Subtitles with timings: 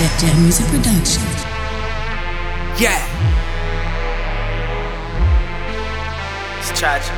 [0.00, 1.22] Jet Jet Music Production.
[2.80, 3.04] Yeah.
[6.58, 7.12] It's tragic.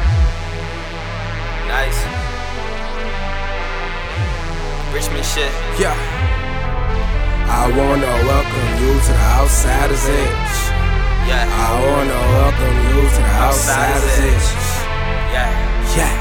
[1.71, 2.03] Nyce.
[4.92, 5.53] Richmond shit.
[5.79, 5.95] Yeah.
[7.46, 10.56] I wanna welcome you to the outsider's edge.
[11.30, 11.46] Yeah.
[11.46, 14.50] I wanna welcome you to the outsider's Outsider's edge.
[15.30, 15.54] Yeah.
[15.98, 16.14] Yeah.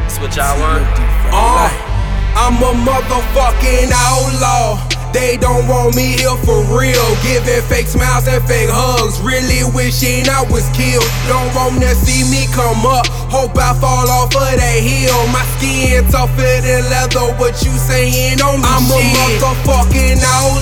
[0.00, 1.11] That's what y'all want.
[2.42, 4.74] I'm a motherfucking outlaw.
[5.14, 7.06] They don't want me here for real.
[7.22, 9.22] Giving fake smiles and fake hugs.
[9.22, 11.06] Really wishing I was killed.
[11.30, 13.06] Don't want to see me come up.
[13.30, 15.22] Hope I fall off of that hill.
[15.30, 16.34] My skin tougher
[16.66, 17.30] than leather.
[17.38, 18.66] What you saying on me?
[18.66, 20.61] I'm a motherfucking outlaw.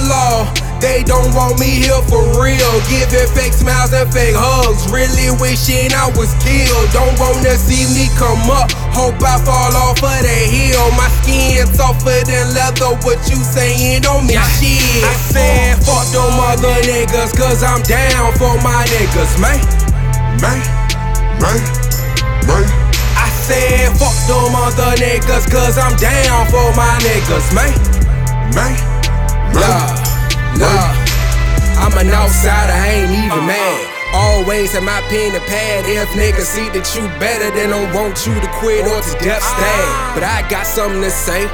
[0.80, 2.72] They don't want me here for real.
[2.88, 4.88] Giving fake smiles and fake hugs.
[4.88, 6.88] Really wishing I was killed.
[6.96, 8.72] Don't wanna see me come up.
[8.96, 10.88] Hope I fall off of that hill.
[10.96, 12.96] My skin tougher than leather.
[13.04, 14.40] What you saying on me?
[14.56, 15.04] Shit.
[15.04, 19.60] I said, fuck them other niggas, cause I'm down for my niggas, man.
[20.40, 20.60] Man,
[21.44, 21.60] man,
[22.48, 22.64] man.
[23.20, 27.72] I said, fuck them other niggas, cause I'm down for my niggas, man.
[28.56, 28.74] Man,
[29.54, 29.99] man.
[30.58, 30.90] Nah.
[31.80, 34.00] I'm an outsider, I ain't even mad.
[34.12, 35.86] Always have my pen and pad.
[35.86, 39.38] If niggas see that you better, they don't want you to quit or to death
[39.38, 40.18] stab.
[40.18, 41.46] But I got something to say.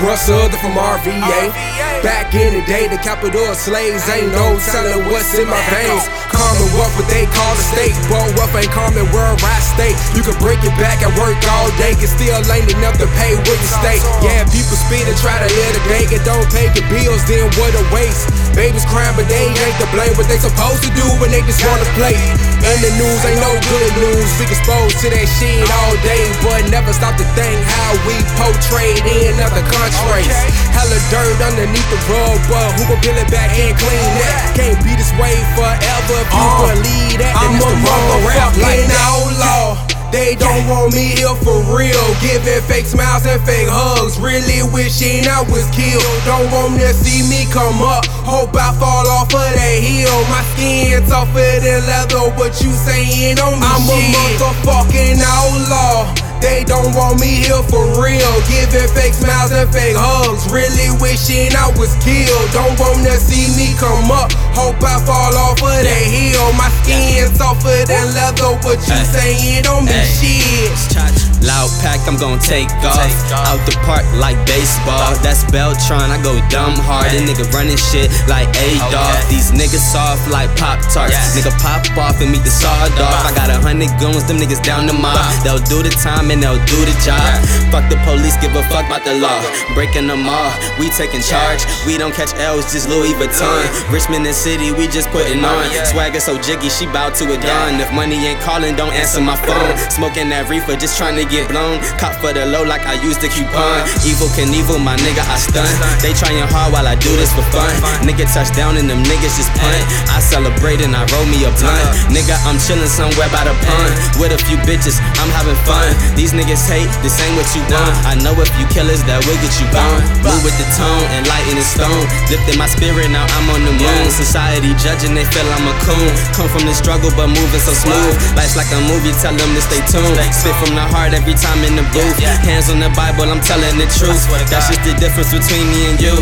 [0.00, 1.52] Bruh Southern from RVA.
[2.00, 6.08] Back in the day, the capital slaves ain't no telling what's in my veins.
[6.32, 7.92] Commonwealth, what they call the state.
[8.08, 9.92] But wealth ain't common where I stay.
[10.16, 13.36] You can break it back and work all day, and still ain't enough to pay
[13.36, 14.00] where you stay.
[14.24, 17.84] Yeah, people speed and try to live and don't pay the bills, then what a
[17.88, 18.28] waste.
[18.52, 20.12] Babies crying, but they ain't to blame.
[20.20, 22.12] What they supposed to do when they just wanna play.
[22.60, 24.28] And the news ain't no good news.
[24.36, 29.00] We exposed to that shit all day, but never stop to think how we portrayed
[29.00, 30.28] in other countries.
[30.76, 34.52] Hella dirt underneath the rug, but who gon' peel it back and clean that?
[34.58, 37.32] Can't be this way forever if you uh, believe that.
[37.32, 39.87] I'm a rap like outlaw.
[40.10, 42.06] They don't want me here for real.
[42.24, 44.16] Giving fake smiles and fake hugs.
[44.16, 46.04] Really wishing I was killed.
[46.24, 48.08] Don't want to see me come up.
[48.24, 50.16] Hope I fall off of that hill.
[50.32, 52.24] My skin tougher than leather.
[52.40, 53.68] What you saying on me?
[53.68, 56.08] I'm a motherfucking outlaw.
[56.40, 58.32] They don't want me here for real.
[58.48, 60.48] Giving fake smiles and fake hugs.
[60.48, 62.48] Really wishing I was killed.
[62.56, 64.32] Don't wanna see me come up.
[64.58, 66.50] Hope I fall off of that hill.
[66.58, 68.58] My skin tougher than leather.
[68.66, 69.94] What you saying on me?
[69.94, 70.74] Hey.
[70.74, 71.28] Shit.
[71.46, 72.98] Loud pack, I'm gon' take off.
[73.46, 75.14] Out the park like baseball.
[75.22, 77.14] That's Beltron, I go dumb hard.
[77.14, 79.14] A nigga running shit like oh, A dog.
[79.30, 81.14] These niggas soft like Pop Tarts.
[81.38, 83.06] Nigga pop off and meet the sawed off.
[83.06, 83.30] Uh-huh.
[83.30, 85.14] I got a hundred guns, them niggas down the mob.
[85.14, 85.44] Uh-huh.
[85.46, 87.22] They'll do the time and they'll do the job.
[87.70, 89.38] Fuck the police, give a fuck about the law.
[89.78, 90.50] Breaking them all,
[90.82, 91.62] we taking charge.
[91.86, 93.62] We don't catch L's, just Louis Vuitton.
[93.94, 95.60] Richmond and City, we just putting on.
[95.60, 95.84] Oh, yeah.
[95.84, 97.76] Swagger so jiggy, she bout to a dawn.
[97.84, 99.76] If money ain't calling, don't answer my phone.
[99.92, 101.76] Smoking that reefer, just trying to get blown.
[102.00, 103.84] Cop for the low like I used the coupon.
[104.08, 105.68] Evil can evil, my nigga, I stun.
[106.00, 107.68] They trying hard while I do this for fun.
[108.08, 109.84] Nigga touchdown and them niggas just punt.
[110.08, 111.68] I celebrate and I roll me a blunt.
[111.68, 112.16] Uh-huh.
[112.16, 113.92] Nigga, I'm chilling somewhere by the pond.
[114.16, 115.92] With a few bitches, I'm having fun.
[116.16, 117.92] These niggas hate, this ain't what you want.
[118.08, 120.00] I know a few killers that will get you gone.
[120.24, 122.04] Move with the tone and lighten the stone.
[122.32, 124.08] Lifting my spirit, now I'm on the moon.
[124.38, 126.14] Society judging, they feel I'm a coon.
[126.30, 128.14] Come from the struggle, but moving so smooth.
[128.38, 130.14] Life's like a movie, tell them to stay tuned.
[130.30, 132.22] Spit from the heart every time in the booth.
[132.46, 134.30] Hands on the Bible, I'm telling the truth.
[134.46, 136.14] That's just the difference between me and you.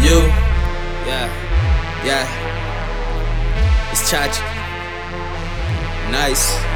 [0.00, 0.18] You.
[1.04, 1.28] Yeah.
[2.08, 3.92] Yeah.
[3.92, 4.40] It's tragic.
[6.08, 6.75] Nyce.